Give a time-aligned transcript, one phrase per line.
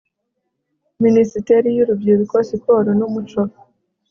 [1.03, 3.41] minisiteri y urubyiruko siporo n umuco